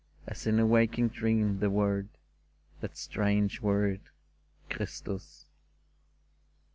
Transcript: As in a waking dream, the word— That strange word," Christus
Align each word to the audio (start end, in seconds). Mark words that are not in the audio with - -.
As 0.25 0.47
in 0.47 0.59
a 0.59 0.65
waking 0.65 1.09
dream, 1.09 1.59
the 1.59 1.69
word— 1.69 2.07
That 2.81 2.97
strange 2.97 3.61
word," 3.61 4.01
Christus 4.71 5.45